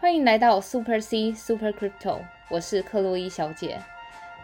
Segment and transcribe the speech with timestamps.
[0.00, 3.80] 欢迎来到 Super C Super Crypto，我是克洛伊小姐。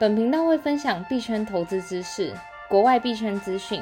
[0.01, 2.35] 本频道会分享币圈投资知识、
[2.69, 3.81] 国外币圈资讯，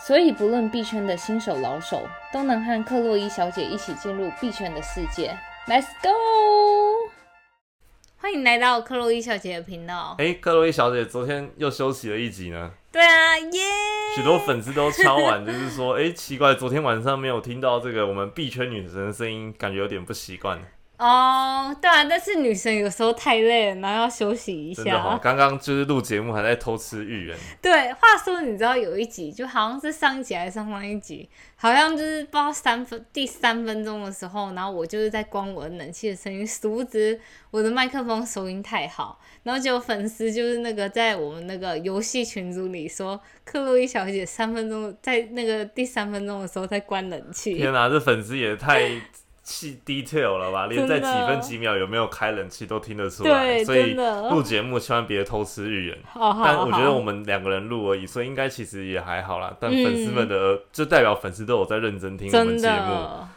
[0.00, 5.38] 所以不论币圈的新手老手，都能和克洛伊小姐一起进入币圈的世界。
[5.68, 7.08] Let's go！
[8.16, 10.16] 欢迎来到克洛伊小姐的频道。
[10.18, 12.72] 哎，克洛伊小姐昨天又休息了一集呢。
[12.90, 13.60] 对啊，耶！
[14.16, 20.60] 许多粉丝都敲完，就是说，哎，奇怪，昨天晚上没有听到这个我们币圈女神的声音，感觉有点不习惯。
[20.98, 24.82] 哦，对啊，但是女生有时候太累了，然后要休息一下。
[24.82, 27.36] 真的刚刚就是录节目还在偷吃芋圆。
[27.60, 37.20] 对，话说你知道有一集，就好像是上一集还是上上一集，好像就是不知道三分第三分钟的时候，然后我就是在关我的冷气的声音，殊不知
[37.50, 47.54] 我的麦克风收音太好，然后就粉丝就是那个在我们那个游戏群组里说，克洛伊小姐三分钟在那个第三分钟的时候在关冷气。
[47.54, 48.90] 天哪，这粉丝也太……
[49.46, 50.66] 气 detail 了吧？
[50.66, 55.98] 连在几分几秒有没有开冷气都听得出来，所以录节目千万别偷吃芋圆。
[56.12, 59.56] 但我觉得我们两个人录而已，所以应该其实也还好啦。
[59.60, 62.92] 但粉丝们的就代表粉丝都有在认真听我们节目，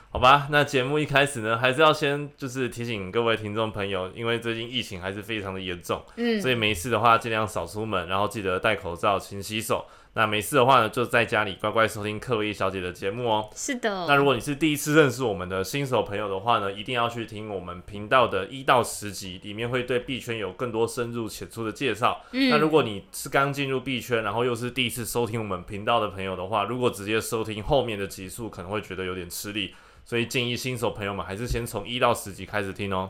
[0.09, 0.48] 好吧？
[0.50, 9.86] 那节目一开始呢，还是要先就是提醒各位听众朋友，因为最近疫情还是非常的严重，嗯，所以没事的话尽量少出门，然后记得戴口罩、勤洗手。
[10.20, 13.50] 那没事的话呢，就在家里乖乖收听克洛伊小姐的节目哦。
[13.56, 14.06] 是的。
[14.06, 22.22] 那如果你是第一次认识我们的新手朋友的话呢，一定要去听我们频道的一到十集，里面会对币圈有更多深入浅出的介绍。
[22.34, 22.50] 嗯。
[22.50, 29.73] 那如果你是刚进入币圈，然后又是第一次收听我们频道的朋友的话，如果直接收听后面的集数，可能会觉得有点吃力，
[30.04, 33.09] 所以建议新手朋友们还是先从一到十集开始听哦。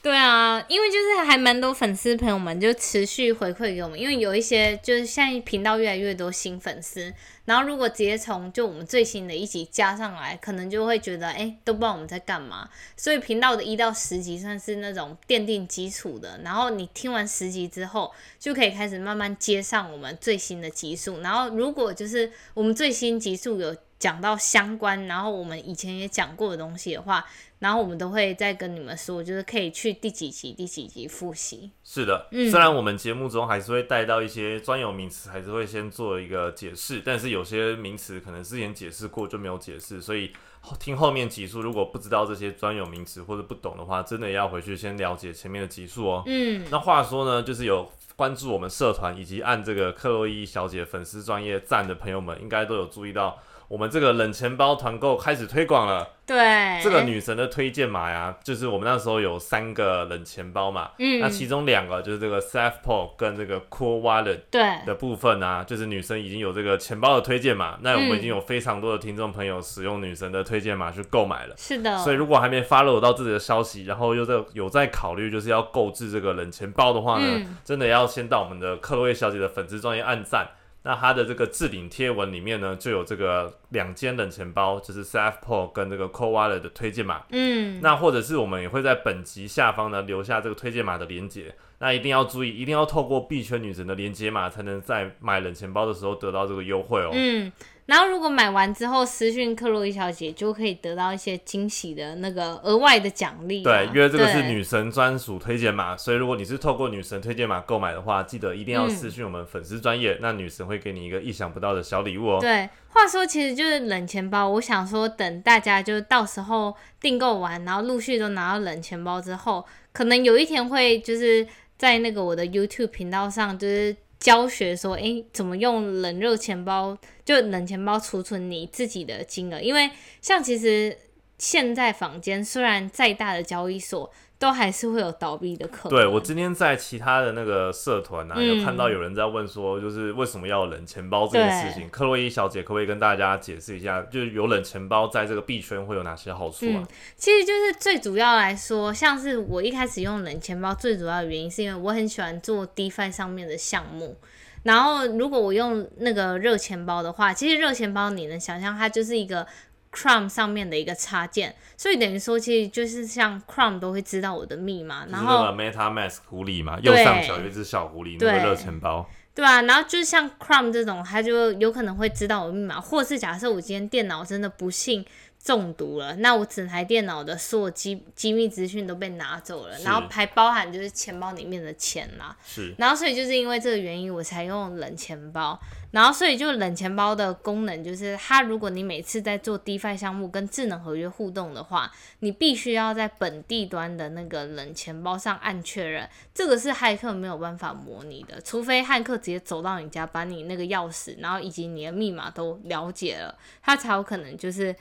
[0.00, 7.12] 对啊，因为就是还蛮多粉丝朋友们就持续回馈给我们，因为有一些就是现在频道越来越多新粉丝，
[7.44, 27.26] 然后如果直接从就我们最新的一集加上来，可能就会觉得哎都不知道我们在干嘛，所以频道的一到十集算是那种奠定基础的，然后你听完十集之后就可以开始慢慢接上我们最新的集数，然后如果就是我们最新集数有讲到相关，然后我们以前也讲过的东西的话。
[27.58, 31.72] 然后我们都会再跟你们说，就是可以去第几集、第几集复习。
[31.82, 40.30] 是的，虽然我们节目中还是会带到一些专有名词，还是会先做一个解释，但是有些名词可能之前解释过就没有解释，所以
[40.78, 46.22] 听后面集数如果不知道这些专有名词或者不懂的话，真的要回去先了解前面的集数哦。
[46.26, 53.42] 嗯，那话说呢，就是有关注我们社团以及按这个克洛伊小姐粉丝专业赞的朋友们，应该都有注意到。
[53.68, 56.08] 我们这个冷钱包团购开始推广了。
[56.26, 60.90] 对，这个女神的推荐码呀，就是我们那时候有三个冷钱包嘛。
[60.98, 61.20] 嗯。
[61.20, 67.78] 那其中两个就是这个 SafePo 跟这个 Cool Wallet 对的部分啊，就是女生已经有这个钱包的推荐码。
[67.80, 71.54] 那我们已经有非常多的听众朋友使用女神的推荐码去购买了。
[71.56, 71.96] 是的。
[71.98, 80.48] 所以如果还没发漏到自己的消息，然后又在有在考虑就是要购置这个冷钱包的话呢，真的要先到我们的克洛伊小姐的粉丝专业按赞。
[80.82, 87.22] 那它的这个置顶贴文里面呢，就有这个两间冷钱包，就是 SafePo 跟这个 Cold Wallet 的推荐码。
[87.30, 91.54] 嗯，那或者是我们也会在本集下方呢留下这个推荐码的连接。
[91.80, 97.10] 那一定要注意，一定要透过币圈女神的连接码，才能在买冷钱包的时候得到这个优惠哦。
[97.12, 97.52] 嗯。
[97.88, 103.62] 然后，如果买完之后私讯克洛伊小姐，就可以得到一些惊喜的那个额外的奖励。
[103.62, 112.38] 对，因为这个是女神专属推荐码，所以如果你是透过女神推荐码购买的话，记得一定要私讯我们粉丝专业，那女神会给你一个意想不到的小礼物哦。
[112.38, 121.46] 对，话说其实就是冷钱包，我想说等大家就到时候订购完，然后陆续都拿到冷钱包之后，可能有一天会就是
[121.78, 123.96] 在那个我的 YouTube 频道上，就是。
[124.18, 126.96] 教学说，哎，怎么用冷热钱包？
[127.24, 129.90] 就冷钱包储存你自己的金额，因为
[130.20, 130.96] 像其实
[131.38, 134.10] 现在坊间虽然再大的交易所。
[134.38, 135.98] 都还是会有倒闭的可能。
[135.98, 141.88] 对我今天在其他的那个社团啊，有看到有人在问说，就是为什么要冷钱包这件事情？
[141.90, 146.86] 克洛伊小姐可不可以跟大家解释一下，就是有冷钱包在这个币圈会有哪些好处啊？
[147.16, 154.16] 其实就是最主要来说，像是我一开始用冷钱包，最主要的原因是因为我很喜欢做 DeFi 上面的项目。
[154.62, 159.46] 然后如果我用那个热钱包的话，其实热钱包你能想象它就是一个。
[159.92, 175.04] Chrome 上面的一个插件，所以等于说，其实就是像 Chrome 都会知道我的密码，然后 MetaMask 狐狸嘛，右上角有一只小狐狸，那个热钱包，对啊，然后就是像 Chrome 这种，它就有可能会知道我的密码，或是假设我今天电脑真的不幸
[175.48, 182.36] 中毒了，那我整台电脑的所有机机密资讯都被拿走了，然后还包含就是钱包里面的钱啦。
[182.44, 185.58] 是，然后所以就是因为这个原因，我才用冷钱包。
[185.90, 204.76] 然后，所以就冷钱包的功能就是，它如果你每次在做 DeFi 项目跟智能合约互动的话，你必须要在本地端的那个冷钱包上按确认，这个是骇客没有办法模拟的，除非骇客直接走到你家，把你那个钥匙，然后以及你的密码都了解了，他才有可能就是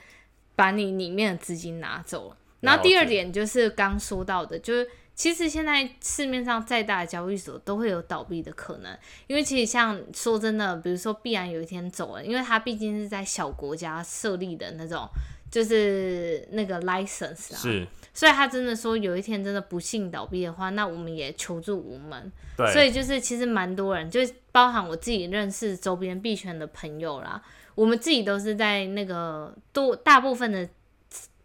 [0.58, 2.36] 把你里面的资金拿走。
[2.60, 4.86] 然后第二点就是刚说到的，就是。
[5.18, 15.10] 其实现在市面上再大的交易所都会有倒闭的可能，因为其实像说真的，比如说必然有一天走了，因为它毕竟是在小国家设立的那种，
[15.50, 22.32] 就是那个 license 啊，是，所以他真的说有一天真的不幸倒闭的话，那我们也求助无门。
[22.56, 24.20] 对，所以就是其实蛮多人，就
[24.52, 27.42] 包含我自己认识周边币圈的朋友啦，
[27.78, 30.68] 我们自己都是在那个多大部分的。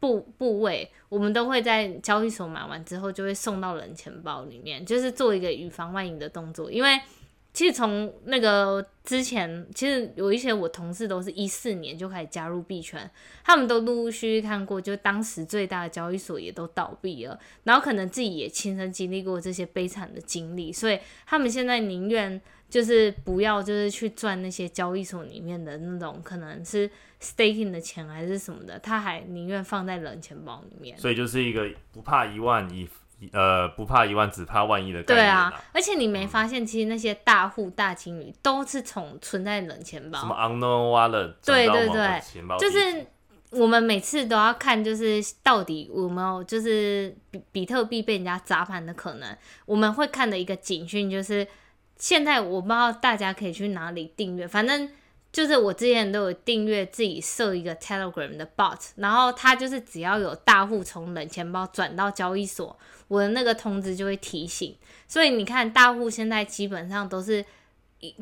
[0.02, 6.68] 部部位，我们都会在交易所买完之后，就会送到冷钱包里面，就是做一个以防万一的动作。
[6.72, 7.00] 因为
[7.54, 13.08] 其实从那个之前，其实有一些我同事都是一四年就开始加入币圈，
[13.44, 22.42] 他们都陆陆续续看过，就当时最大的交易所也都倒闭了，然后可能自己也亲身经历过这些悲惨的经历，所以他们现在宁愿。
[22.72, 26.90] 就是不要，就是去赚那些交易所里面的那种可能是
[27.20, 30.96] staking 的钱还是什么的，他还宁愿放在冷钱包里面。
[30.96, 32.88] 所以就是一个不怕一万一，
[33.30, 35.26] 呃，不怕一万只怕万一的概念。
[35.26, 42.22] 对啊，而且你没发现，其实那些大户大金鱼都是从存在冷钱包，什么 unknown wallet，对对对，
[42.58, 43.06] 就是
[43.50, 49.36] 我们每次都要看，就是到底有没有就是比比特币被人家砸盘的可能，
[49.66, 51.46] 我们会看的一个警讯就是。
[52.02, 54.90] 现在我不知道大家可以去哪里订阅，反正
[55.30, 62.76] 就是我之前都有订阅自己设一个 Telegram 的 bot，然后它就是只要有大户从冷钱包转到交易所，
[63.06, 64.76] 我的那个通知就会提醒。
[65.06, 67.44] 所以你看，大户现在基本上都是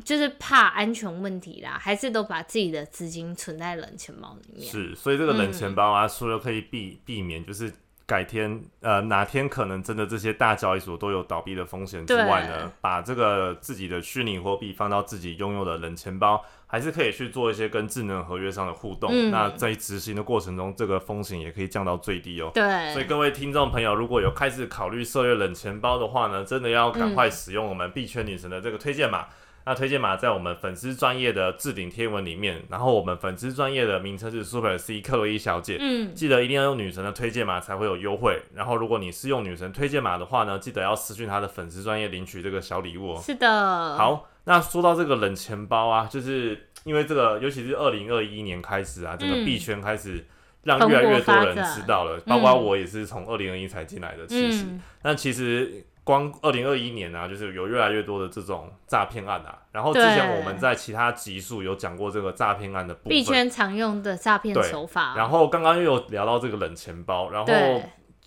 [0.05, 4.71] 就是怕安全问题啦，还是都把自己的资金存在冷钱包里面。
[4.71, 7.73] 是，所以这个冷钱包啊，除了可以避避免就是。
[8.05, 12.71] 改天，呃，哪天可能真的这些大交易所都有倒闭的风险之外呢？
[12.81, 19.31] 把这个自己的虚拟货币放到自己拥有的冷钱包，还是可以去做一些跟智能合约上的互动。
[19.31, 22.51] 那在执行的过程中，这个风险也可以降到最低哦。
[22.53, 29.27] 对，所以各位听众朋友，如果有开始考虑设立冷钱包的话呢，真的要赶快使用我们币圈女神的这个推荐码。
[29.63, 38.41] 那推荐码在我们粉丝专业的置顶贴文里面，然后我们粉丝专业的名称是 Super C 克洛伊小姐，嗯，记得一定要用女神的推荐码才会有优惠。
[38.55, 43.13] 然后如果你是用女神推荐码的话呢，记得要私讯她的粉丝专业领取这个小礼物。
[43.13, 43.95] 哦是的。
[43.95, 50.25] 好，那说到这个冷钱包啊，就是因为这个，尤其是二零二一年开始啊，这个币圈开始
[50.63, 54.65] 让越来越多人知道了，包括我也是从二零二一才进来的，其实，
[55.03, 55.85] 但其实。
[56.03, 59.59] 光二零二一年啊，就是有越来越多的这种诈骗案啊。
[59.71, 65.13] 然后之前我们在其他集数有讲过这个诈骗案的部分，币圈常用的诈骗手法。
[65.15, 67.53] 然后刚刚又有聊到这个冷钱包，然后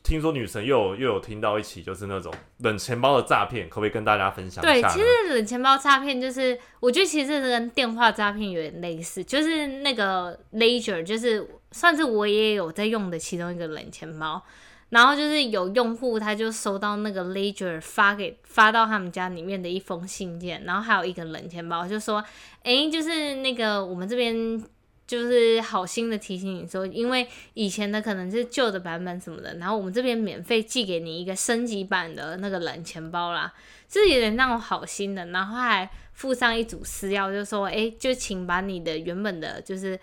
[0.03, 4.89] 听说女神又有又有听到一起，就是那种冷钱包的诈骗，可不可以跟大家分享一下？
[4.89, 14.43] 对，其实冷钱包诈骗就是，我觉得其实跟电话诈骗有点类似，就是那个 Ledger，就是算是我也有在用的其中一个冷钱包。
[14.95, 22.25] 然后就是有用户，他就收到那个 Ledger 发给发到他们家里面的一封信件，然后还有一个冷钱包，就说，
[22.63, 24.63] 哎，就是那个我们这边
[25.05, 33.53] 就是好心的提醒你说，因为以前的可能是旧的版本什么的，然后我们这边免费寄给你一个升级版的那个冷钱包啦，
[33.89, 39.99] 是有点那种好心的，然后还附上一组私钥，就说，哎，就请把你的原本的，就是。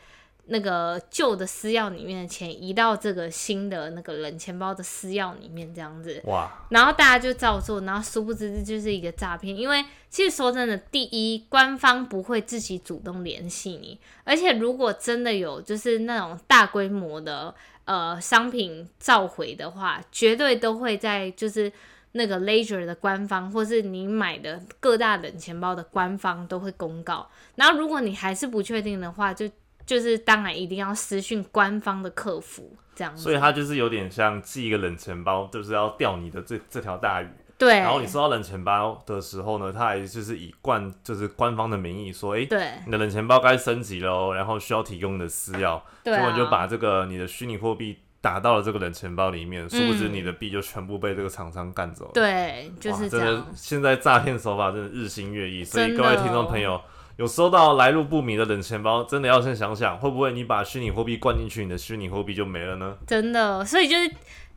[0.54, 6.52] 那个旧的私钥里面的钱移到这个新的那个冷钱包的私钥里面，这样子，哇！
[6.70, 9.56] 然后大家就照做，然后殊不知这就是一个诈骗。
[9.56, 17.56] 因为其实说真的，第一，官方不会自己主动联系你，而且如果真的有就是那种大规模的
[17.86, 21.72] 呃商品召回的话，绝对都会在就是
[22.12, 27.30] 那个 Ledger 的官方，或是你买的各大冷钱包的官方都会公告。
[27.56, 29.50] 然后如果你还是不确定的话，就
[29.92, 37.28] 就是当然一定要私讯官方的客服这样，所以他就是有点像寄一个冷钱包，就是要钓你的这这条大鱼。
[37.58, 52.12] 对，然后你收到冷钱包的时候呢，他还就是以官就是官方的名义说，哎，对，你的冷钱包该升级了哦，然后需要提供的私钥，结果你就把这个你的虚拟货币打到了这个冷钱包里面，殊不知你的币就全部被这个厂商干走了。
[52.14, 53.46] 对，就是这样。
[53.54, 56.82] 现在诈骗手法真的日新月异，所以各位听众朋友。
[57.22, 62.98] 有收到来路不明的冷钱包，真的要先想想，会不会你把虚拟货币灌进去，你的虚拟货币就没了呢？
[63.06, 64.12] 真的，所以就是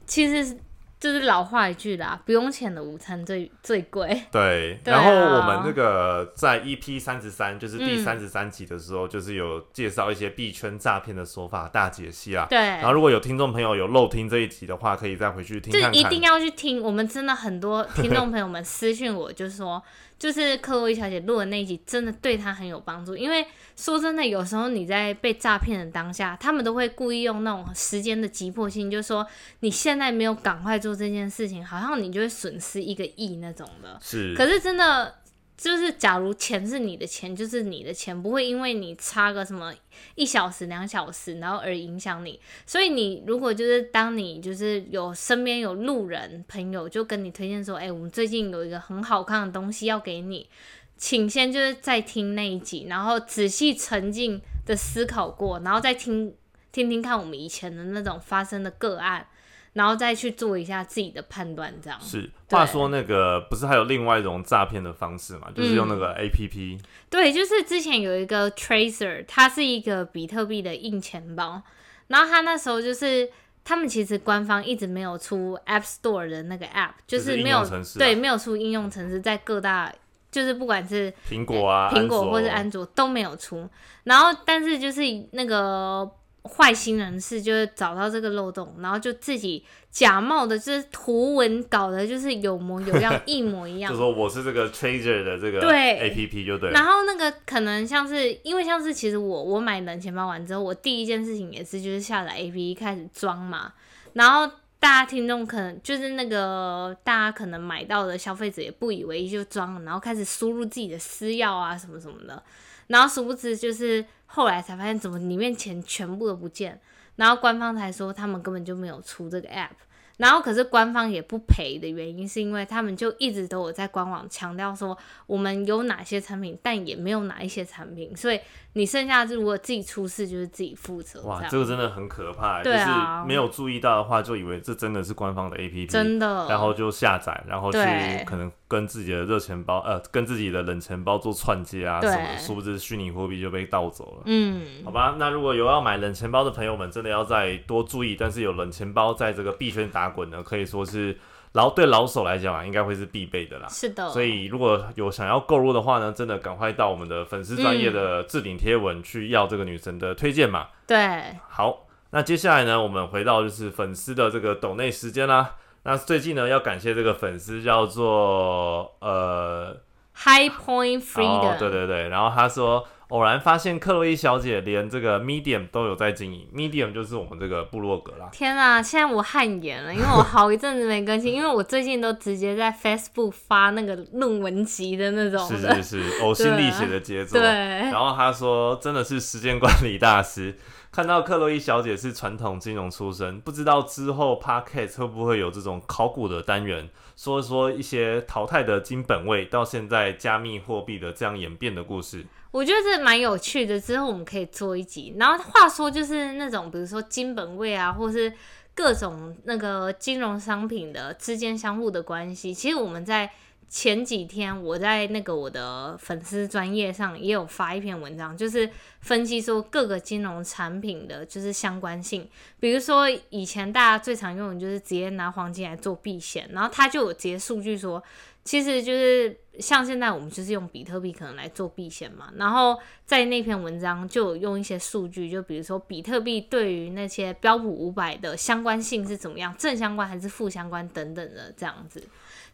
[0.06, 0.59] 其实。
[1.00, 4.23] 就是老话一句啦，不用钱的午餐最最贵。
[4.33, 12.47] 对，然后我们那个在 EP 三十三，就是第三十三集的时候，就是有介绍一些币圈诈骗的手法大解析啊。
[12.49, 12.59] 对。
[12.59, 15.71] 然后如果有听众朋友有漏听这一集的话，可以再回去听。
[15.71, 19.83] 就一定要去听，我们真的很多听众朋友们私信我，就是说。
[20.18, 23.16] 就是克洛伊小姐录的那一集，真的对她很有帮助。
[23.16, 29.26] 因为说真的，有时候你在被诈骗的当下，他们都会故意用那种时间的急迫性，就是说
[29.61, 33.99] 你现在没有赶快做这件事情，好像你就会损失一个亿那种的。
[34.00, 35.14] 是，可是真的。
[35.56, 39.73] 就是，假如钱是你的钱，就是你的钱，不会因为你差个什么
[40.16, 42.40] 一小时、两小时，然后而影响你。
[42.66, 50.49] 所以你如果就是当你就是有身边有路人朋友就跟你推荐说，哎，我们最近有一个很好看的东西要给你，
[50.96, 56.34] 请先就是再听那一集，然后仔细沉浸的思考过，然后再听
[56.73, 59.28] 听听看我们以前的那种发生的个案。
[59.75, 62.31] 然后再去做一下自己的判断，这样是。
[62.49, 65.49] 话说那个不是还有另外一种诈骗的方式嘛？
[65.54, 66.78] 就是用那个 A P P。
[67.11, 71.61] 对，就是之前有一个 Tracer，它是一个比特币的硬钱包。
[72.07, 73.28] 然后它那时候就是
[73.64, 77.66] 他们其实官方一直没有出 App Store 的那个 App，就是没有
[77.99, 79.93] 对没有出应用程式，在各大
[80.31, 83.69] 就是不管是苹果啊、苹果或是安卓都没有出。
[84.04, 85.02] 然后但是就是
[85.33, 86.09] 那个。
[86.44, 93.90] 坏心人士就是找到这个漏洞，然后就自己假冒的，就是图文搞的，就是有模有样，一模一样。
[93.92, 96.70] 就说我是这个 Trader 的这个对 A P P 就对。
[96.70, 103.72] 然后那个可能像是，因为像是其实我我买冷钱包完之后，我第一件事情也是就是下载 A P P 开始装嘛。
[104.12, 104.46] 然后
[104.78, 112.42] 大家听众可能就是那个大家可能买到的消费者也不以为意就装，然后开始输入自己的私钥啊什么什么的。
[112.88, 116.80] 然后殊不知，就是后来才发现，怎么里面钱全部都不见，
[117.16, 119.70] 然后官方才说他们根本就没有出这个 app。
[120.16, 128.38] 然后，可是官方也不赔的原因，是因为他们就一直都有在官网强调说，我们有哪些产品，但也没有哪一些产品，所以
[128.75, 131.21] 你剩下如果自己出事，就是自己负责。
[131.23, 132.87] 哇，这个真的很可怕，就是
[133.26, 137.78] 没有注意到的话，就以为这真的是官方的 A P P，真的，然后就下载，然后去
[138.25, 144.23] 可能跟自己的热钱包，呃，跟自己的冷钱包做串接啊什么，殊不知虚拟货币就被盗走了。
[144.26, 150.03] 嗯，好吧，那如果有要买冷钱包的朋友们，真的要再多注意，但是有冷钱包在这个币圈打。
[150.04, 151.16] 打滚呢，可以说是
[151.52, 153.66] 老对老手来讲啊，应该会是必备的啦。
[153.68, 160.68] 是的，所以如果有想要购入的话呢，真的赶快到我们的粉丝专业的置顶贴文去要这个女神的推荐嘛。
[160.87, 165.54] 对，好，那接下来呢，我们回到就是粉丝的这个抖内时间啦。
[165.84, 169.75] 那最近呢，要感谢这个粉丝叫做呃
[170.16, 172.87] High Point Freedom，对对对，然后他说。
[173.08, 178.28] 偶然发现克洛伊小姐连这个 Medium 都有在经营，Medium 就是我们这个部落格啦。
[178.32, 185.46] 天啊，现在我汗颜了，因为我好一阵子没更新，因为我最近都直接在 Facebook 发那个论文集的那种。
[185.46, 187.38] 是是是，呕心沥血的杰作。
[187.38, 187.49] 对。
[187.49, 190.56] 然后他说，真的是时间管理大师。
[190.90, 202.25] 看到克洛伊小姐是传统金融出身，不知道之后 Podcast 会不会有这种考古的单元，说一说一些淘汰的金本位到现在加密货币的这样演变的故事。
[202.50, 205.14] 我觉得这蛮有趣的，之后我们可以做一集。
[205.18, 208.33] 然后话说，就是那种比如说金本位啊，或是
[208.75, 213.30] 各种那个金融商品的之间相互的关系，其实我们在。
[213.68, 218.68] 前几天我在那个我的粉丝专业上也有发一篇文章，就是
[219.00, 222.28] 分析说各个金融产品的就是相关性。
[222.61, 228.02] 比如说以前大家最常用的就是直接拿黄金来做避险，然后他就有直接数据说，
[228.44, 232.33] 其实就是像现在我们就是用比特币可能来做避险嘛。
[232.37, 242.02] 然后在那篇文章就有用一些数据，就比如说比特币对于那些标普五百的相关性是怎么样，正相关还是负相关等等的这样子。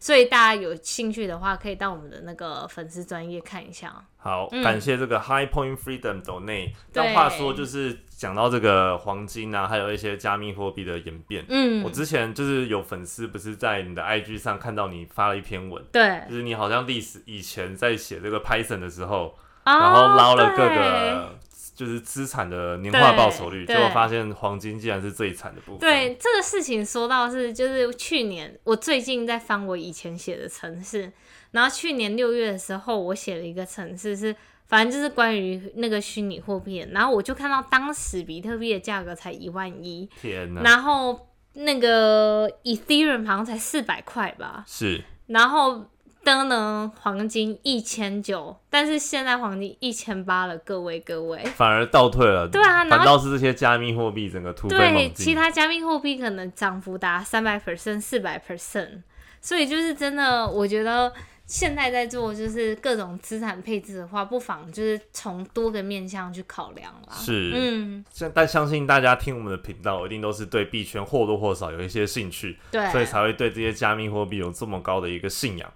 [0.01, 4.03] 所以大家有兴趣的话，可以到我们的那个粉丝专业看一下。
[4.17, 6.73] 好，感谢这个 High Point Freedom 岛内。
[6.91, 11.45] 但话说，就是讲到这个黄金啊，还有一些加密货币的演变。
[11.49, 21.35] 嗯，我之前就是有粉丝不是在你的 IG 上看到你发了一篇文，对，就是你好像历史以前在写这个 Python 的时候，然后捞了各个。
[21.81, 25.79] 就是资产的年化报酬率，结果发现黄金竟然是最惨的部分。
[25.79, 31.11] 对这个事情说到是，就是去年我最近在翻我以前写的城市，
[31.49, 34.35] 然后去年六月的时候，我写了一个城市，是
[34.67, 40.61] 反正就是关于那个虚拟货币，然后我就看到当时比特币的价格才一万一，天哪！
[40.61, 45.87] 然后那个 Ethereum 好像才四百块吧，是，然后。
[46.23, 52.47] 的呢，黄金一千九，但是现在黄金一千八了，各位各位，反而倒退了。
[52.47, 54.77] 对啊，反倒是这些加密货币整个突飞。
[54.77, 59.01] 对，其他加密货币可能涨幅达三百 percent、四百 percent，
[59.41, 61.11] 所以就是真的，我觉得。
[61.47, 67.13] 现在在做就是各种资产配置的话，不妨就是从多个面向去考量啦。
[67.13, 75.69] 是，嗯，但相信大家听我们的频道，一定都是对币圈或多或少有一些兴趣，对，所以才会对这些加密货币有这么高的一个信仰。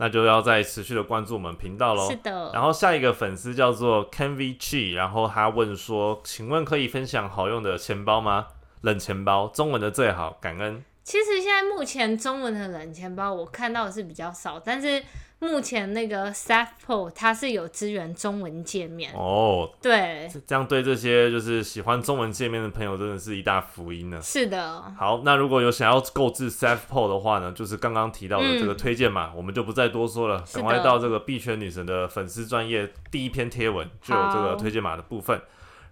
[0.00, 2.08] 那就要再持续的关注我们频道喽。
[2.08, 2.52] 是的。
[2.54, 8.46] 然后下一个粉丝叫做 Ken V G，然后他问说：“请问可以分享好用的钱包吗？
[8.82, 15.02] 冷钱包，中文的最好，感恩。”其实现在目前中文的冷钱包我看到的是比较少，但是
[15.40, 19.70] 目前那个 s a f p o 它是有支援中文界面哦。
[19.80, 24.20] 对，这样对这些就是喜欢中文界面的朋友真的是一大福音呢。
[24.20, 24.82] 是的。
[24.96, 35.40] 好，那如果有想要购置 s a f p o 的话呢，就是刚刚提到的这个推荐码，我们就不再多说了，赶快到这个币圈女神的粉丝专业第一篇贴文就有这个推荐码的部分。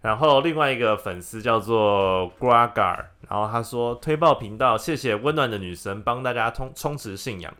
[0.02, 7.52] 然后另外一个粉丝叫做 Gragar，然后他说推爆频道，谢谢温暖的女神帮大家充充实信仰，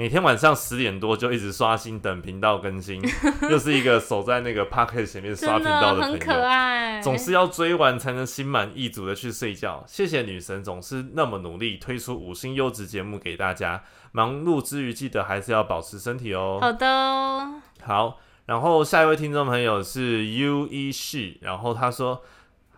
[0.00, 3.02] 每天晚上十点多就一直刷新等频道更新，
[3.50, 9.82] 又是一个守在那个 p a r k e t 前面刷频道的朋友，很可爱，总是要追完才能心满意足的去睡觉。
[9.88, 16.60] 谢谢女神总是那么努力推出五星优质节目给大家，忙碌之余记得还是要保持身体哦。
[16.60, 17.48] 好的，
[17.82, 18.20] 好。
[18.46, 22.22] 然后下一位听众朋友是 U E 是，然后他说：“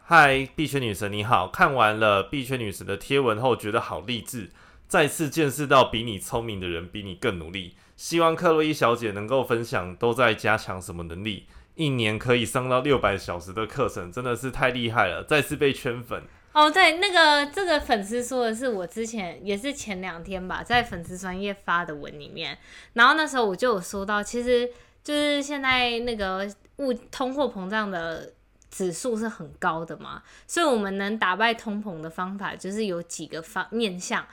[0.07, 4.51] 嗨，币圈女神你好，看完了币圈女神的贴文后，觉得好励志，
[4.91, 7.77] 再次见识到比你聪明的人比你更努力。
[7.97, 22.59] 希望克洛伊小姐能够分享都在加强什么能力，一年可以上到六百小时的课程，真的是太厉害了，再次被圈粉。”哦，对，那个这个粉丝说的是我之前也是前两天吧，在粉丝专业发的文里面，
[22.95, 24.69] 然后那时候我就有说到，其实。
[25.03, 28.35] 就是现在那个物通货膨胀的
[28.71, 34.27] 指数是很高的嘛，所以我们能打败通膨的方法就是有几个方面向，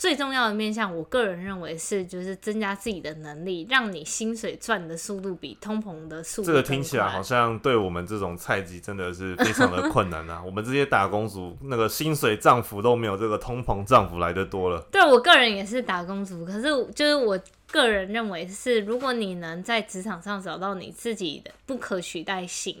[0.00, 6.46] 最重要的面向，我个人认为是就是增加自己的能力，让你薪水赚的速度比通膨的速度。
[6.46, 10.42] 这个听起来好像对我们这种菜鸡真的是非常的 困难啊！
[10.42, 14.80] 我们这些打工族那个薪水涨幅都没有这个通膨涨幅来的多了。
[14.90, 16.62] 对我个人也是打工族，可是
[16.94, 17.38] 就是我。
[17.72, 22.76] 个人认为是，如果你能在职场上找到你自己的不可取代性，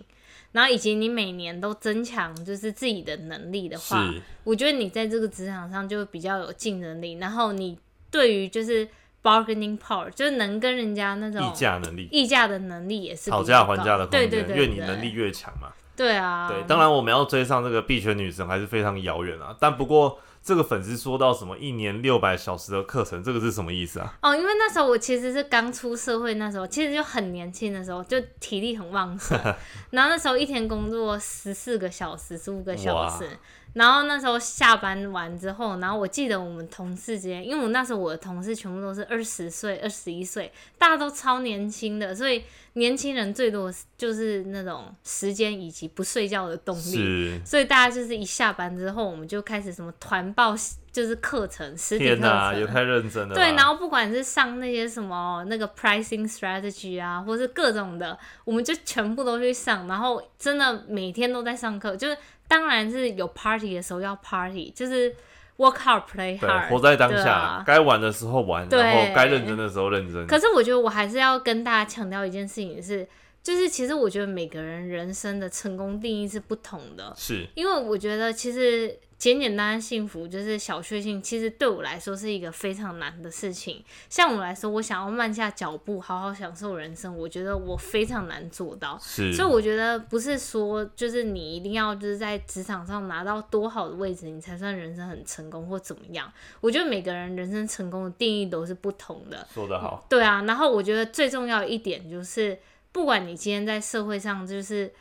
[0.52, 4.08] 然后以及你每年都增强就是自己的能力的话，
[4.44, 7.14] 我觉得你在这个职场上就比较有竞争力。
[7.14, 7.78] 然后你
[8.10, 8.88] 对于就是
[9.22, 14.28] bargaining power，就是能跟人家那种议价能力、议价的能力也是讨价还价的空间。
[14.28, 15.68] 对对对，越你能力越强嘛。
[15.96, 16.48] 对啊。
[16.48, 19.56] 对，当然我们要追上这个币圈女神还是非常遥远啊。
[19.60, 20.18] 但不过。
[20.42, 24.18] 这个粉丝说到什么一年六百小时的课程，这个是什么意思啊？
[24.22, 29.38] 哦，因为那时候我其实是刚出社会，那时候其实就很年轻的时候，就体力很旺盛，
[29.90, 33.28] 然后那时候一天工作十四个小时、十五个小时。
[33.74, 50.54] 然后那时候下班完之后，然后我记得我们同事之间，因为我那时候我的同事全部都是二十岁、二十一岁，大家都超年轻的，所以年轻人最多就是那种时间以及不睡觉的动力，所以大家就是一下班之后，我们就开始什么团报，
[50.90, 53.34] 就是课程实体课程，也太认真了。
[53.34, 62.16] 对，然后不管是上那些什么那个 pricing strategy 啊，或是各种的，我们就全部都去上，然后真的每天都在上课，就是。
[62.50, 65.14] 当然是有 party 的时候要 party，就是
[65.56, 70.26] work hard play hard，活在当下，该玩的时候玩，然后该认真的时候认真。
[70.26, 73.06] 可是我觉得我还是要跟大家强调一件事情是，
[73.42, 78.98] 就是其实我觉得每个人人生的成功定义是不同的，是因为我觉得其实。
[79.20, 83.84] 简简单单幸福就是小确幸，其实对我来说是一个非常难的事情。
[84.08, 88.98] 像我来说，我想要慢下脚步，好好享受人生，我觉得我非常难做到。
[88.98, 96.32] 是，所以我觉得不是说就是你一定要就是在职场上拿到多好的位置，你才算人生很成功或怎么样。
[96.62, 99.46] 我觉得每个人人生成功的定义都是不同的。
[99.52, 100.06] 说得好。
[100.08, 102.58] 对啊，然后我觉得最重要一点就是，
[102.92, 104.92] 不管你今天在社会上就是。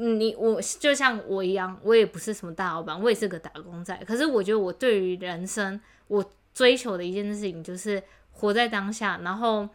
[0.00, 3.96] 你我就像我一样，我也不是什么大老板，我也是个打工仔。
[4.06, 9.68] 可是我觉得我对于人生，我追求的一件事情就是活在当下，然后。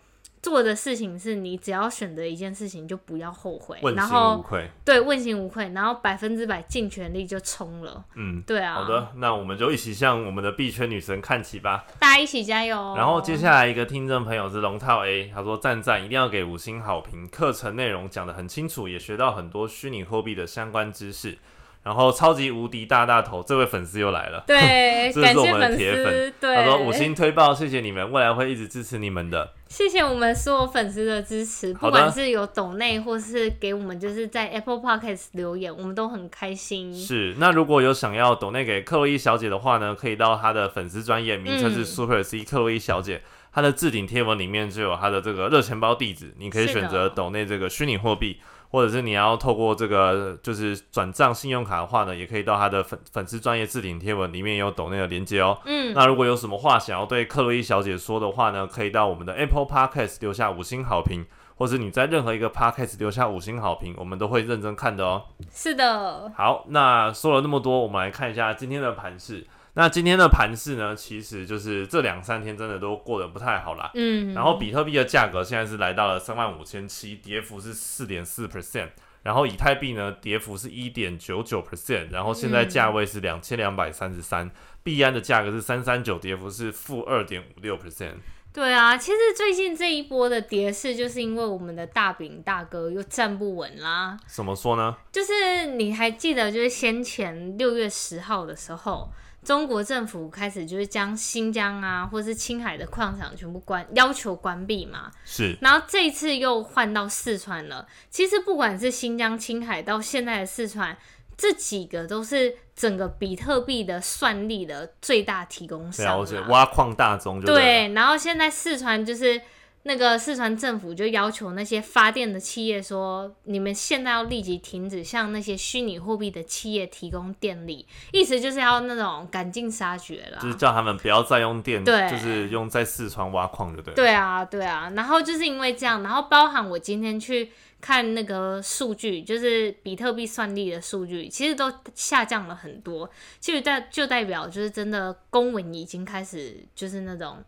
[0.43, 4.69] 做的事情是你只要选择一件事情就不要后悔，问心无愧。
[4.83, 8.03] 对，问心无愧，然后百分之百尽全力就冲了。
[8.15, 8.73] 嗯，对啊。
[8.73, 12.93] 好的，那我们就一起向我们的币圈女神看齐吧，大家一起加油。
[12.97, 21.37] 然后接下来一个听众朋友是龙套 A，他说赞赞一定要给五星好评，课程内容讲得很清楚，也学到很多虚拟货币的相关知识。
[21.83, 29.53] 然后超级无敌大大头这位粉丝又来了，对， 这是我们的铁粉，他说五星推爆，谢谢你们，未来会一直支持你们的。
[29.67, 36.95] 谢谢我们所有粉丝的支持，不管是有抖内或是给我们就是在 Apple Podcast 留言，我们都很开心。
[36.95, 43.23] 是，那如果有想要抖内给克洛伊小姐的话呢，可以到她的粉丝专业，名称是 Super C 克洛伊小姐。
[43.55, 48.39] 它的置顶贴文里面就有它的这个热钱包地址，你可以选择抖内这个虚拟货币，
[48.73, 55.55] 或者是你要透过这个就是转账信用卡的话呢，也可以到他的粉粉丝专业置顶贴文里面有抖内的连接哦。
[55.65, 61.23] 嗯，那如果有什么话想要对克洛伊小姐说的话呢，可以到我们的 Apple Podcast 留下五星好评，
[61.55, 65.21] 或是你在任何一个 Podcast 留下五星好评，我们都会认真看的哦。
[65.51, 66.31] 是的。
[66.35, 69.45] 好，那说了那么多，我们来看一下今天的盘势。
[69.75, 73.89] 那今天的盘势呢，其实就是这两三天真的都过得不太好啦。
[73.95, 78.89] 嗯，然后比特币的价格现在是来到了三万五千七，跌幅是四点四 percent。
[79.23, 82.11] 然后以太币呢，跌幅是一点九九 percent。
[82.11, 84.51] 然后现在价位是两千两百三十三，
[84.83, 88.17] 币安的价格是三三九，跌幅是负二点五六 percent。
[88.53, 94.15] 对啊，其实最近这一波的跌势，就是因为我们的大饼大哥又站不稳啦。
[94.27, 94.95] 怎么说呢？
[95.11, 99.09] 就是你还记得，就是先前六月十号的时候。
[99.43, 105.11] 中国政府开始就是将新疆啊，或是青海的矿场全部关，要求关闭嘛。
[105.25, 105.57] 是。
[105.61, 107.87] 然后这一次又换到四川了。
[108.09, 110.97] 其实不管是新疆、青海，到现在的四川，
[111.37, 116.05] 这几个都是整个比特币的算力的最大提供商。
[116.05, 117.93] 了解，挖矿大宗就对。
[117.93, 119.41] 然后现在四川就是。
[119.85, 133.93] 那个四川政府就要求那些发电的企业说：“你们现在要立即停止向那些虚拟货币的企业提供电力，意思就是要那种赶尽杀绝了，就是叫他们不要再用电，对，就是用在四川挖矿，就对。
[133.93, 134.89] 对啊，对啊。
[134.95, 143.09] 然后就是因为这样，然后包含我今天去看那个数据，就是比特币算力的数据，其实都下降了很多。
[143.41, 147.43] 其实代就代表就是真的公文已经开始就是那种。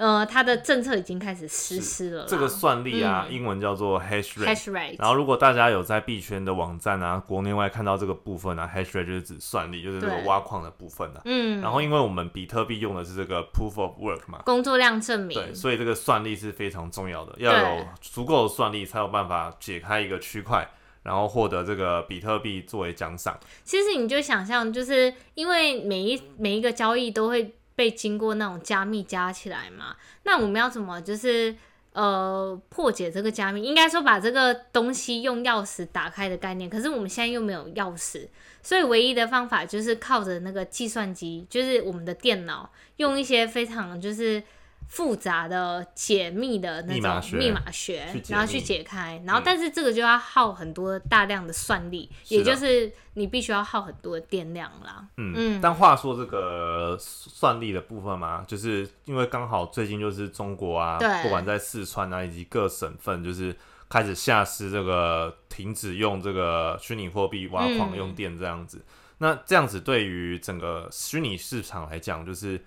[0.00, 2.24] 呃，它的政策已经开始实施了。
[2.26, 4.96] 这个算力啊，英文叫做 hash rate。
[4.98, 11.20] 然后，如果大家有在币圈的网站啊，国内外看到这个部分啊，hash rate 就是指算力，就是这个挖矿的部分啊。
[11.26, 11.60] 嗯。
[11.60, 15.38] 然后，因为我们比特币用的是这个 proof of work 嘛，工作量证明。
[15.38, 20.66] 对，所以这个算力是非常重要的，要有足够的算力才有办法解开一个区块，
[21.02, 23.38] 然后获得这个比特币作为奖赏。
[23.64, 27.54] 其实你就想象，就是因为每一每一个交易都会。
[27.74, 29.96] 被经过那种加密加起来嘛？
[30.24, 31.54] 那我们要怎么就是
[31.92, 33.62] 呃破解这个加密？
[33.62, 36.68] 应该说把这个东西用钥匙打开的概念。
[36.68, 38.28] 可是我们现在又没有钥匙，
[38.62, 44.42] 所以唯一的方法就是靠着那个计算机，就是我们的电脑，用一些非常就是。
[44.90, 55.06] 复杂的解密的那种密码学，然后去解开，然后但是这个就要耗很多大量的算力，也就是你必须要耗很多的电量啦。
[55.16, 63.56] 嗯，但话说这个算力的部分嘛，就是因为刚好最近就是中国啊，不管在四川啊以及各省份，就是
[63.88, 68.84] 开始下施这个停止用这个虚拟货币挖矿用电这样子。
[69.18, 72.60] 那这样子对于整个虚拟市场来讲，就是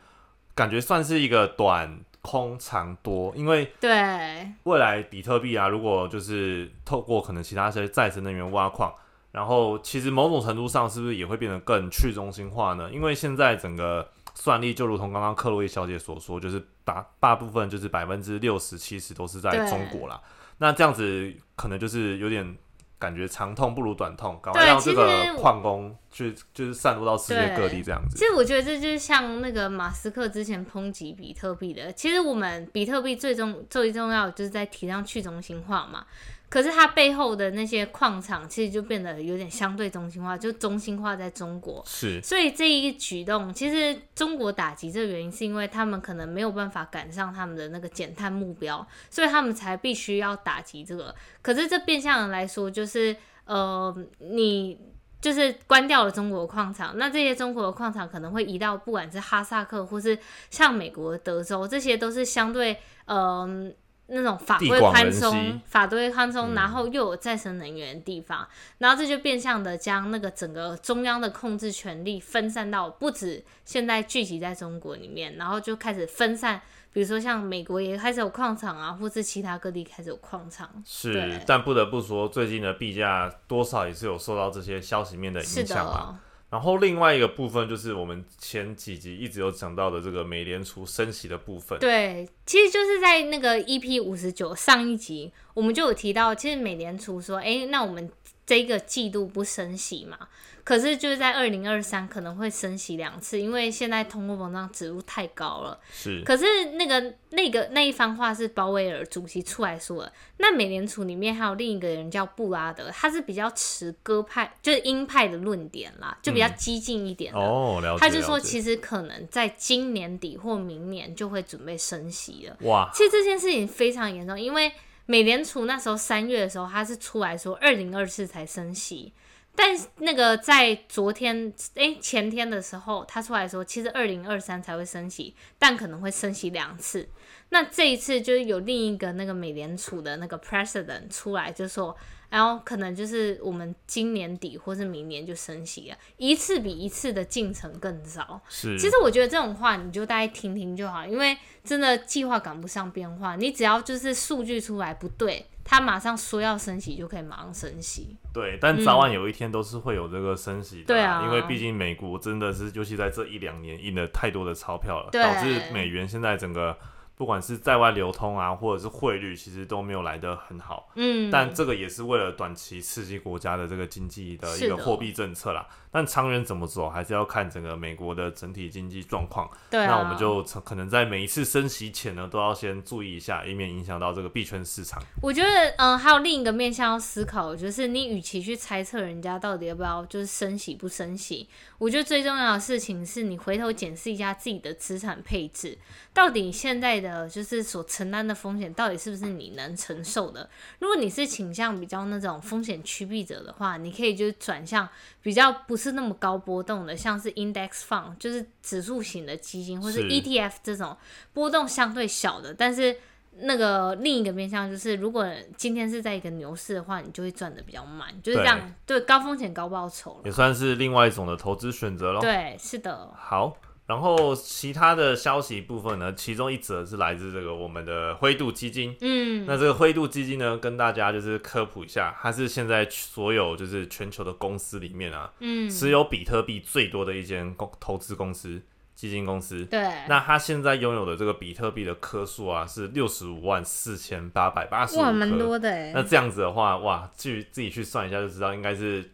[0.56, 2.00] 感觉算是一个短。
[2.24, 8.92] 空长多，因为对未来比特币啊，如果就是透过可能其他一些再生能源挖矿，
[9.32, 12.90] 然后其实某种程度上是不是也会变得更去中心化呢？
[12.92, 20.20] 因为现在整个算力就如同刚刚克洛伊小姐所说，就是大大部分就是百分之六十七十都是在中国啦。
[20.58, 22.58] 那这样子可能就是有点。
[23.04, 28.18] 感觉长痛不如短痛，赶快让这个矿工去就是散落到世界各地这样子。
[28.18, 31.92] 其实我觉得这就是像那个马斯克之前抨击比特币的。
[31.92, 36.06] 其实我们比特币最终最重要就是在提倡去中心化嘛。
[36.54, 41.84] 可是它背后的那些矿场，其实就变得有点相对中心化，就中心化在中国。
[41.88, 51.16] 是，所以这一举动，其实中国打击这个原因，是因为他们可能没有办法赶上他们的那个减碳目标，所以他们才必须要打击这个。
[51.42, 54.80] 可是这变相的来说，就是呃，你
[55.20, 60.20] 就是关掉了中国矿场，那这些中国的矿场可能会移到不管是哈萨克，或是
[60.52, 63.74] 像美国德州，这些都是相对嗯。
[64.08, 76.62] 那种法规宽松，法规宽松，然后又有再生能源的地方，然后这就变相的将那个整个中央的控制权力分散到不止现在聚集在中国里面，然后就开始分散，
[76.92, 80.70] 比如说像美国也开始有矿场啊，或是其他各地开始有矿场。
[80.86, 86.20] 是，但不得不说，最近的币价多少也是有受到这些消息面的影响啊。
[86.54, 91.80] 然后另外一个部分就是我们前几集一直有讲到的这个美联储升息的部分。
[91.80, 98.08] 对，其实就是在那个 EP 五十九上一集，我们就有提到，其实美联储说，哎，那我们
[98.46, 100.18] 这个季度不升息嘛。
[100.66, 105.78] 可是就是在二零二三可能会升息两次，因为现在通货膨胀指数太高了。
[105.92, 106.24] 是。
[106.24, 110.14] 可是那个那个那一番话是鲍威尔主席出来说的。
[110.38, 117.40] 那美联储里面还有另一个人叫布拉德，他是比较持鸽派，就是鹰派的论点啦，就比较激进一点的。
[117.42, 118.00] 哦，了解。
[118.00, 122.56] 他就说，其实可能在今年底或明年就会准备升息了。
[122.62, 122.90] 哇！
[122.94, 124.72] 其实这件事情非常严重，因为
[125.06, 129.14] 美联储那时候三月的时候，他是出来说二零二四才升息。
[129.56, 137.08] 但那个在昨天哎前天的时候，他出来说，其实二零二三才会升息，但可能会升息两次。
[137.50, 141.96] 那这一次就是有另一个那个美联储的那个 president 出来就说。
[142.30, 148.42] 然后可能就是我们今年底或是明年就升息了，一次比一次的进程更早。
[148.50, 158.18] 是，其实我觉得这种话你就大概听听就好，因为真的计划赶不上变化，你只要就是数据出来不对，他马上说要升息就可以马上升息。
[158.34, 160.86] 对，但早晚有一天都是会有这个升息的。
[160.86, 166.78] 对啊，因为毕竟美国真的是，尤其在这一两年印了太多的钞票了，导致美元现在整个。
[167.16, 170.90] 不管是在外流通啊，或者是汇率，其实都没有来得很好。
[170.96, 175.66] 嗯，但这个也是为了短期刺激国家的这个经济的一个货币政策啦。
[175.94, 179.48] 但长远怎么走，还是要看整个美国的整体经济状况。
[179.70, 185.00] 对，那我们就可能在每一次升息前呢，都要先注意一下，以免影响到这个币圈市场。
[185.22, 195.78] 我觉得，嗯，还有另一个面向要思考，就是你与其去猜测人家到底要不要就是升息不升息，我觉得最重要的事情是你回头检视一下自己的资产配置，
[196.12, 200.50] 到底现在的就是所承担的风险，到底是不是你能承受的。
[200.80, 204.90] 如果你是倾向比较那种风险趋避者的话，你可以就是转向
[205.22, 205.83] 比较不。
[205.84, 210.96] 是那么高波动的，像是 index fund，就是指数型的基金，或是 ETF 这种
[211.34, 212.54] 波动相对小的。
[212.54, 212.96] 但是
[213.40, 218.74] 那个另一个面向就是，如果今天是在一个牛市的话，你就会赚的比较慢，就是这样。
[218.86, 222.22] 对，高风险高报酬也算是另外一种的投资选择咯。
[222.22, 223.12] 对，是的。
[223.16, 223.58] 好。
[223.94, 228.96] 然后其他的消息部分呢，其中一则是来自这个我们的灰度基金。
[229.02, 238.60] 嗯，那这个灰度基金呢，跟大家就是科普一下，它是现在所有就是全球的公司里面啊，嗯，持有比特币最多的一间公投资公司
[238.96, 239.64] 基金公司。
[239.66, 239.80] 对，
[240.10, 245.92] 那它现在拥有的这个比特币的颗数啊，是六十五万四千八百八十五颗，蛮多的哎。
[245.94, 249.08] 那这样子的话，哇，去自己去算一下就知道，应该是。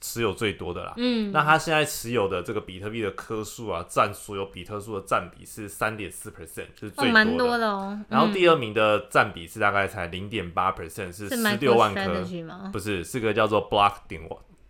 [0.00, 7.70] 持有最多的啦，嗯，那他现在持有的这个比特币的颗数啊，占所有比特数的占比是三点四 percent，就是最多的。
[7.70, 8.00] 哦。
[8.08, 12.24] 然后第二名的占比是大概才零点八 percent，是十六万颗，
[12.72, 14.20] 不是，是个叫做 Block 点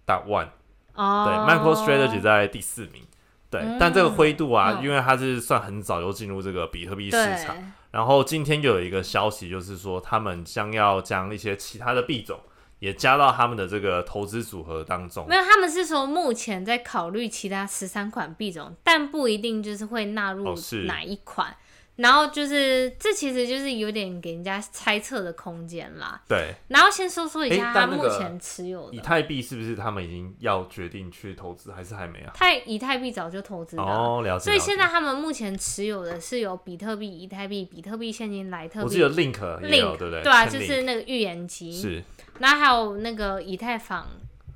[0.07, 0.49] One，
[0.95, 3.03] 哦，对，MicroStrategy 在第四名，
[3.51, 7.57] 对，但这个灰度啊，因为它是算很早就进入这个比特币市场，
[7.93, 12.39] 然后今天又有一个消息，就是说他们将要将一些其他的币种。
[12.79, 15.27] 也加到他们的这个投资组合当中。
[15.29, 20.55] 没有，他们是说目前在考虑其他十三款币种，但不一定就是会纳入
[20.87, 21.57] 哪一款。
[21.99, 26.21] 然后就是这其实就是有点给人家猜测的空间啦。
[26.29, 26.55] 对。
[26.69, 32.33] 然后先说说一下他目前持有的以太币是不是他们已经要决定去投资，还是还没啊？
[32.35, 33.83] 太以太币早就投资了。
[33.83, 34.45] 哦，了解。
[34.45, 38.85] 所以现在他们目前持有的是有比特币、以太币、比特币现金、莱特币。
[38.85, 40.23] 我记得 Link Link 对不对？
[40.23, 41.73] 对啊，就是那个预言机。
[41.73, 42.03] 是。
[42.39, 44.07] 然后还有那个以太坊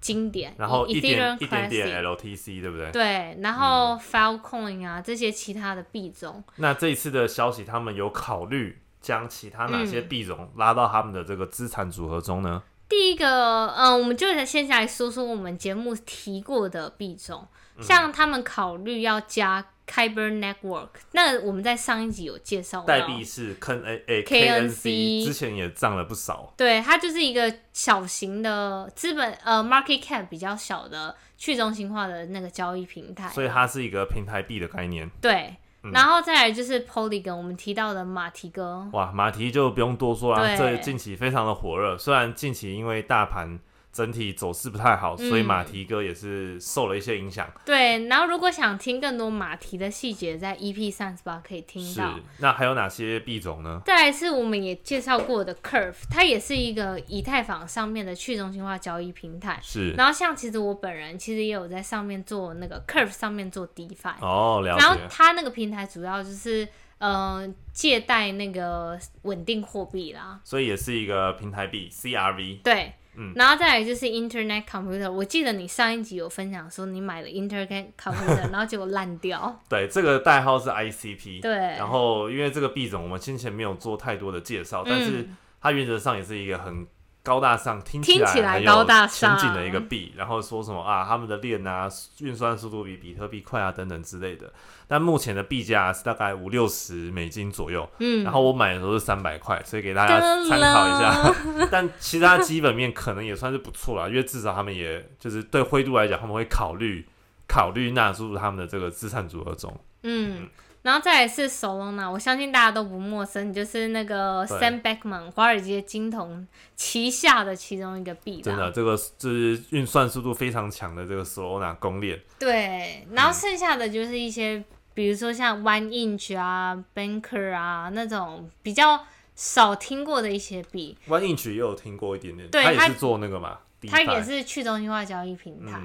[0.03, 2.91] 经典，然后一点一点点 LTC，对不对？
[2.91, 6.45] 对，然后 Filecoin 啊这些其他的币种。
[6.57, 12.63] 那这一次的消息，他们有考虑将其他哪些币种拉到他们的这个资产组合中呢？
[12.89, 17.49] 第一个，嗯，我们就先来说说我们节目提过的币种，
[17.81, 19.65] 像他们考虑要加。
[19.87, 26.55] Kyber Network，那我们在上一集有介绍，代币是 K A A K N C，之前也涨了不少。
[26.57, 33.29] 对，它就是一个小型的资本，呃，market cap 比较小的去中心化的那个交易平台。
[33.29, 35.11] 所以它是一个平台币的概念。
[35.21, 35.57] 对，
[35.93, 38.89] 然后再来就是 Polygon，我们提到的马蹄哥。
[38.93, 41.99] 哇，马蹄就不用多说了，这近期非常的火热。
[41.99, 43.59] 虽然近期因为大盘。
[43.93, 47.47] 整体走势不太好，所以马蹄哥也是受了一些影响。
[47.65, 52.15] 对，然后如果想听更多马蹄的细节，在 EP 三十八可以听到。
[52.15, 53.83] 是，那还有哪些币种呢？
[53.85, 59.61] 再来是我们也介绍过的 Curve，它也是一个以太坊上面的去中心化交易平台。
[59.63, 59.91] 是。
[59.91, 64.15] 然后像其实我本人其实也有在上面做那个 Curve 上面做 DeFi。
[64.23, 64.81] 哦，了解。
[64.81, 70.41] 然后它那个平台主要就是嗯借贷那个稳定货币啦。
[70.45, 72.63] 所以也是一个平台币 CRV。
[72.63, 72.95] 对。
[73.35, 79.61] 然后再来就是 Internet Computer，我记得你上一集有分享说你买了 Internet Computer， 然后结果烂掉。
[79.69, 81.43] 对，这个代号是 ICP。
[81.43, 81.53] 对。
[81.53, 85.29] 然后因为这个币种我们先前没有做太多的介绍，但是
[85.61, 86.87] 它原则上也是一个很
[87.23, 94.53] 高大上，听起来高大上前景的一个币，然后说什么啊，他们的链啊，运算速度比比特币快啊，等等之类的。
[94.89, 101.35] 但目前的币价是大概五六十美金左右，嗯，然后我买的时候是三百块，所以给大家参考一下。
[101.71, 107.07] 但其他基本面可能也算是不错啦，因为至少他们也就是对灰度来讲，他们会考虑
[107.47, 110.49] 考虑纳入他们的这个资产组合中，嗯。
[110.83, 118.43] 然后再来是 Solana，我相信大家都不陌生，就是那个 Sam Bankman 华尔街金童旗下的其中一个币。
[118.43, 122.21] 真的，这个就是运算速度非常强的这个 Solana 公链。
[122.37, 130.99] 对，然后剩下的就是一些，比如说像 One Inch 啊、Banker 啊那种比较少听过的一些币。
[131.07, 135.81] One Inch 也有听过一点点，他也是做那个嘛，他也是去中心化交易平台。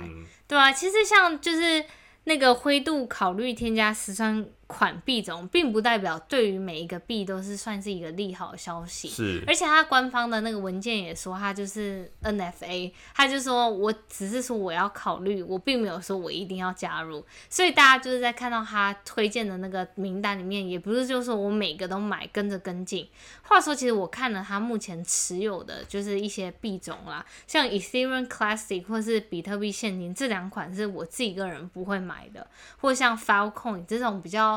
[0.47, 1.85] 对啊，其实像就是
[2.23, 4.43] 那个灰度考虑添加十三。
[4.67, 9.07] 款币种，并不代表对于每一个币都是算是一个利好消息。
[9.07, 17.25] 是，而且它官方的那个文件也说，它就是 NFA，它就说我只是说我要考虑，我并没有说我一定要加入。
[17.49, 23.07] 所以大家就是在看到他推荐的那个名单里面，也不是就是说我每个都买跟着跟进。
[23.43, 32.45] 话说，其实我看了他目前持有的就是一些币种啦，像 Ethereum Classic 或是比特币现金这两款是我自己个人不会买的，
[32.81, 34.56] 或像 Filecoin 这种比较。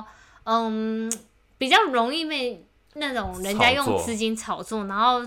[0.52, 1.08] 嗯，
[1.58, 5.24] 比较容易被那种人家用资金炒作，然后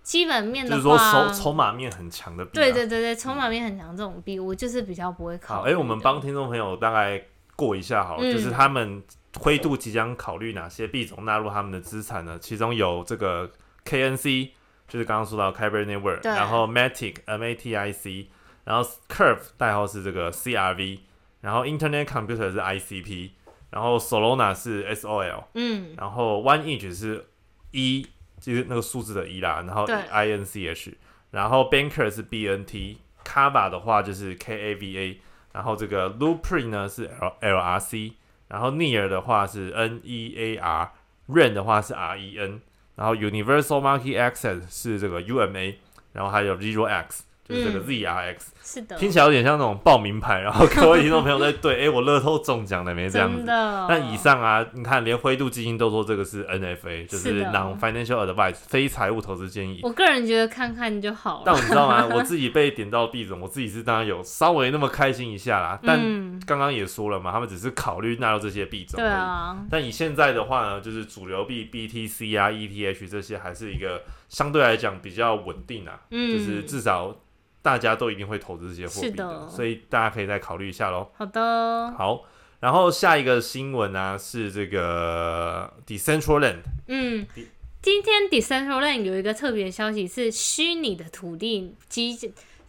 [0.00, 2.52] 基本面的话，筹筹码面很强的币。
[2.54, 5.62] 对对对对，筹码面很强这种币，我就是比较不会考。
[5.62, 7.20] 哎，我们帮听众朋友大概
[7.56, 9.02] 过一下好了，就是他们
[9.40, 12.38] 灰度即将考虑哪些币种纳入他们的资产呢？
[12.40, 13.50] 其中有这个
[13.84, 14.50] KNC，
[14.86, 18.28] 就是刚刚说到 Kyber Network，然后 Matic M A T I C，
[18.62, 21.00] 然后 Curve 代号是这个 C R V，
[21.40, 23.32] 然后 Internet Computer 是 I C P。
[23.70, 27.24] 然后 Solana 是 S O L，嗯，然后 One Inch 是
[27.70, 28.06] 一，
[28.40, 30.96] 就是那个数字的一啦，然后 I N C H，
[31.30, 35.20] 然后 Banker 是 B N T，Kava 的话就是 K A V A，
[35.52, 38.14] 然后这个 Loopring 呢是 L L R C，
[38.48, 42.60] 然后 Near 的话是 N E A R，Ren 的话是 R E N，
[42.96, 45.78] 然后 Universal Market Access 是这个 U M A，
[46.12, 47.24] 然后还有 Zero X。
[47.50, 53.44] 就是这个 ZRX，是的，听起来有点像那种报名牌，然后各位听众朋友在对， 哎，我乐透中奖了没这样子？
[53.46, 59.80] 但以上啊，你看连灰度基金都说这个是 NFA，就是 Non-Financial Advice，非财务投资建议。
[59.82, 61.42] 我个人觉得看看就好了。
[61.44, 62.06] 但你知道吗？
[62.14, 65.78] 我自己被点到币种，我自己是当然有稍微那么开心一下啦。
[65.82, 65.98] 但
[66.46, 69.00] 刚刚也说了嘛，他们只是考虑纳入这些币种。
[69.00, 69.58] 对啊。
[69.68, 77.16] 但以现在的话呢，就是主流币 BTC 啊、ETH 这些还是一个相对来讲比较稳定啊，就是至少。
[77.62, 81.10] 大家都一定会投资这些货币的，所以大家可以再考虑一下喽。
[81.14, 82.24] 好的，好，
[82.60, 86.60] 然后下一个新闻呢是这个 Decentraland。
[86.88, 87.26] 嗯，
[87.82, 92.16] 今天 Decentraland 有一个特别消息，是虚拟的土地基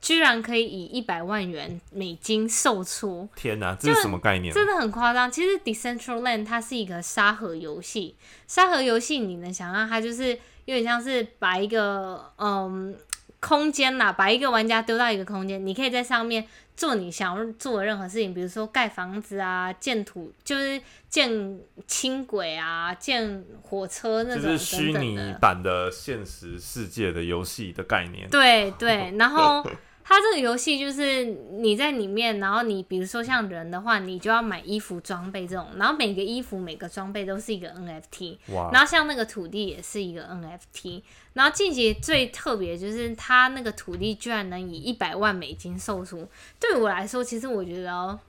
[0.01, 3.29] 居然可以以一百万元美金售出。
[3.33, 4.53] 天哪，这是什么概念？
[4.53, 5.31] 真的很夸张。
[5.31, 12.93] 其实 Decentraland 它是一个沙盒游戏，沙盒游戏你能想象它就是有点像是把一个嗯。
[13.41, 28.29] 空间啦，把一个玩家丢到一个空间，你可以在上面做你想要做的任何事情，比如说盖房子啊、建土，就是建轻轨啊、建火车那种就是虚拟版的现实世界的游戏的概念。
[28.29, 29.67] 对对， 然后。
[30.13, 38.37] 它这个游戏就是你在里面，然后你比如说像人的话，你就要买衣服装备这种，然后每个衣服每个装备都是一个 NFT，
[38.73, 46.27] 然后像那个土地也是一个 NFT，然后近期最特别就是它那个土地居然能以一百万美金售出，
[46.59, 48.19] 对我来说，其实我觉得，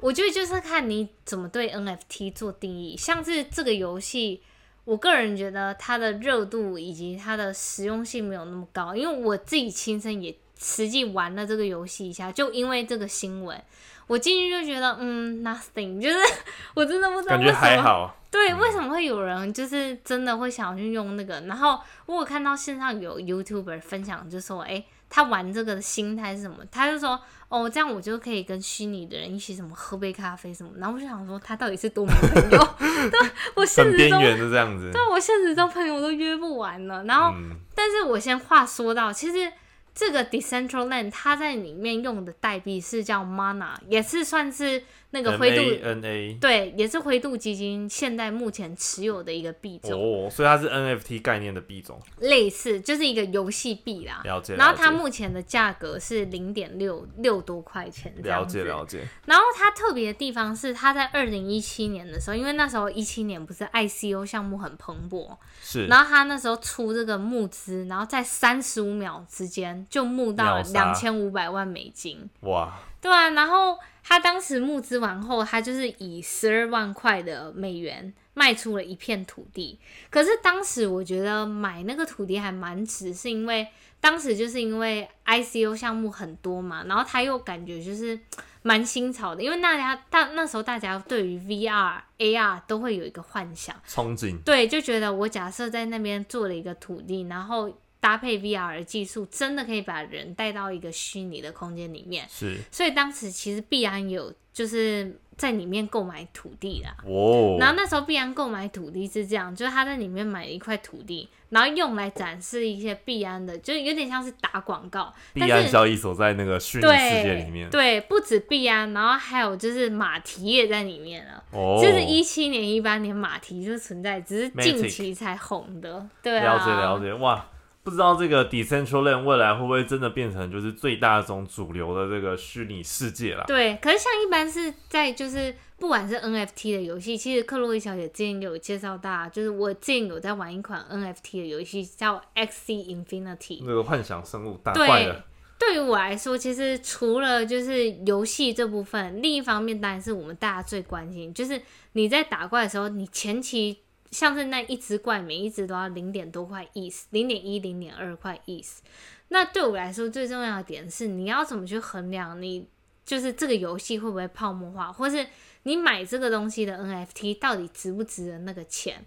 [0.00, 4.42] 我觉得就是看你怎么对 NFT 做定义，像是这个游戏，
[4.84, 10.36] 我个人觉得它的热度以及它的实用性没有那么高，因为我自己亲身也。
[10.62, 13.60] 实际玩了这个游戏一下，就因为这个新闻，
[14.06, 16.16] 我进去就觉得，嗯，nothing，就是
[16.76, 18.14] 我真的不知道感觉还好。
[18.30, 21.40] 对，为什么会有人就是真的会想要去用那个？
[21.48, 26.58] 然后我有看到线上有 YouTuber 分享，就说，哎，他玩这个的心态是什么？
[26.70, 30.70] 他就说，哦，这样我就可以跟虚拟的人一起什么喝杯咖啡什么。
[30.76, 32.74] 然后我就想说，他到底是多没朋友？
[33.10, 34.92] 对，我现实中是这样子。
[34.92, 37.02] 对，我现实中朋友都约不完了。
[37.04, 37.34] 然后，
[37.74, 39.50] 但是我先话说到，其实。
[39.94, 44.82] 这个 Decentraland 它在里面用的代币是叫 Mana，也是算是。
[45.12, 54.20] 那个灰度 N A 对，也是灰度基金现在目前持有的一个币种哦，所以它是 N F T 概念的币种，类似就是一个游戏币啦。
[54.24, 54.54] 了解。
[54.54, 59.06] 然后它目前的价格是零点六六多块钱了解了解。
[59.26, 65.86] 然后它特别的地方是，它在二零一七年的时候，因为那时候一七年不是 I C O 项目很蓬勃，是。
[65.86, 72.30] 然后它那时候出这个募资，然后在三十五秒之间就募到了两千五百万美金。
[72.42, 72.78] 哇！
[73.00, 73.78] 对啊，然后。
[74.02, 79.78] 他当时募资完后，他就是以十二万块的美元卖出了一片土地。
[80.08, 83.68] 可是当时我觉得买那个土地还蛮值，是因为
[84.00, 88.18] 当时就是因为 ICO 项目很多嘛，然后他又感觉就是
[88.62, 97.70] 蛮新潮的，因为大家大那时候大家对于 VR、AR 都会有一个幻想憧憬，对，就觉得我假设在那边做了一个土地，然后。
[98.00, 102.26] 搭配 VR 技术，真的可以把人带到一个虚拟的空间里面。
[102.28, 106.96] 是，所以当时其实必然有就是在里面购买土地啦。
[107.06, 107.56] 哦。
[107.60, 115.12] 然后那时候必然购买土地是这样，就是他在里面买了一块土地，然后用来展示一些必安的，就是有点像是打广告。
[115.34, 117.68] 必安交易所在那个虚拟世界里面。
[117.68, 121.44] 对，不止必安，然后还有就是马蹄也在里面了。
[121.52, 121.78] 哦。
[121.82, 126.06] 就是一七年、一八年马蹄就存在，只是近期才红的。
[126.22, 126.54] 对啊。
[126.54, 127.46] 了解了解，哇。
[127.82, 133.44] 不知道这个 Decentraland 未来会不会真的变成就是最大种主流的这个虚拟世界啦？
[133.46, 145.24] 对，可是像一般是在就是不管是 NFT 的游戏，其实克洛伊小姐之前有介绍大，就是我之前有在玩一款 NFT 的游戏叫 XC Infinity，那个幻想生物打怪的。
[145.58, 151.60] 对于我来说，其实除了就是游戏这部分，另一方面当然是我们大家最关心，就是
[151.92, 153.78] 你在打怪的时候，你前期。
[154.10, 158.82] 像是那一只怪，每一只都要零点多块意思，零点一、零点二块意思。
[159.28, 162.66] 那对我来说，最重要的点是，你要怎么去衡量你
[163.04, 165.24] 就是这个游戏会不会泡沫化，或是
[165.62, 169.06] 你买这个东西的 NFT 到底值不值得那个钱？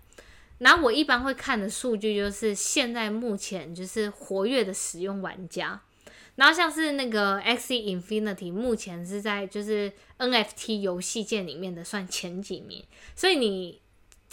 [0.60, 5.82] 然后我一般会看的数据就是现在目前就是活跃的使用玩家，
[6.36, 13.83] 然后像是那个 X Infinity 目前是在就是 NFT 游戏界里面的算前几名，所以你。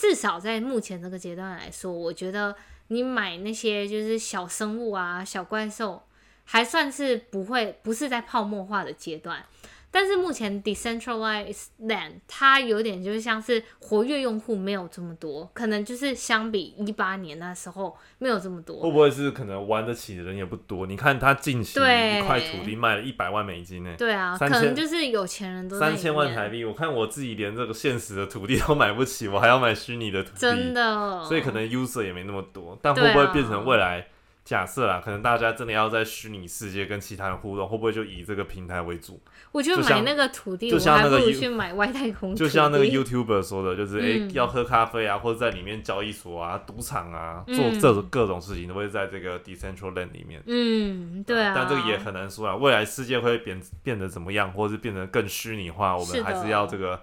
[0.01, 2.57] 至少在目前这个阶段来说，我觉得
[2.89, 6.03] 你买那些就是小生物啊、小怪兽，
[6.45, 9.45] 还算是不会不是在泡沫化的阶段。
[9.91, 18.81] 但是目前 decentralized land 它有点就是像是活跃用户没有这么多，可能就是相比一八年那时候没有这么多。
[18.81, 20.87] 会不会是可能玩得起的人也不多？
[20.87, 23.95] 你看他近期一块土地卖了一百万美金呢？
[23.99, 26.65] 对啊，可能就是有钱人都三千万台币。
[26.65, 31.25] 我看我自己连这个现实的土地都买不起，我还要买虚拟的土地，真的。
[31.25, 34.07] 所以可能 user 也没那么多，但会不会变成未来？
[34.51, 39.23] 假设啊，可能大家真的要在虚拟世界跟其他人互动，会不会就以这个平台为主？
[39.53, 50.43] 我觉得买那个土地，就像那个去买外太空，就像那个 YouTuber 说的，就是哎，要喝咖啡啊，或者在里面交易所啊、赌场啊，做这种各种事情，都会在这个 Decentraland 里面。
[50.47, 51.53] 嗯，对啊。
[51.55, 57.01] 但这个也很难说啊，未来世界会变变得怎么样，或者是变得更虚拟化，我们还是要这个。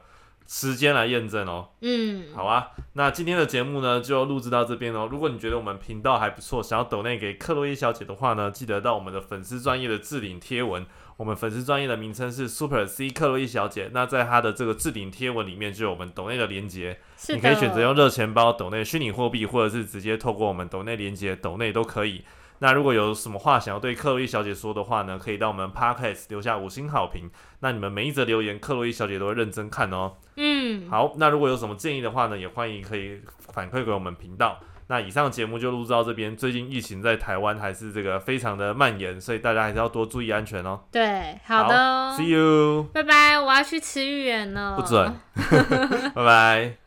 [0.48, 1.70] 时间来验证哦。
[1.82, 2.70] 嗯，好啊。
[2.94, 5.08] 那今天的节目呢，就录制到这边哦。
[5.12, 10.86] 如果你觉得我们频道还不错，想要抖内给克洛伊小姐的话呢，记得到我们的粉丝专业的置顶贴文。
[11.18, 13.90] 我们粉丝专业的名称是 Super C 克洛伊小姐。
[13.92, 17.00] 那在她的这个置顶贴文里面，就有我们抖内的连接。
[17.30, 22.24] 你可以选择用热钱包抖内虚拟货币，或者是直接透过我们抖内连接抖内都可以。
[22.60, 27.30] 那如果有什么话想要对克洛伊小姐说的话呢，可以到我们 Podcast 留下五星好评。
[27.60, 30.14] 那你们每一则留言，克洛伊小姐都会认真看哦。
[30.36, 34.60] 嗯，好，那如果有什么建议的话呢，也欢迎可以反馈给我们频道。
[34.90, 36.34] 那以上节目就录制到这边。
[36.38, 40.80] 最近疫情在台湾还是这个非常的蔓延，所以大家还是要多注意安全哦。
[40.90, 45.14] 对，好的，See you，拜拜，我要去吃芋圆了，不准，
[46.16, 46.87] 拜拜。